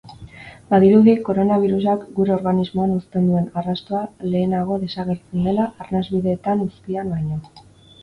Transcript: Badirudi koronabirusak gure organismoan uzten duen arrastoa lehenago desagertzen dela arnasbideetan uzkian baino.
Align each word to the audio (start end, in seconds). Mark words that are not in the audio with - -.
Badirudi 0.69 1.13
koronabirusak 1.27 2.07
gure 2.21 2.33
organismoan 2.37 2.95
uzten 2.97 3.29
duen 3.29 3.47
arrastoa 3.63 4.03
lehenago 4.33 4.81
desagertzen 4.89 5.49
dela 5.51 5.71
arnasbideetan 5.87 6.69
uzkian 6.69 7.17
baino. 7.19 7.43